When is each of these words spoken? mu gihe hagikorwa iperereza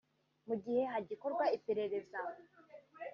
mu 0.47 0.55
gihe 0.63 0.81
hagikorwa 0.91 1.43
iperereza 1.57 2.19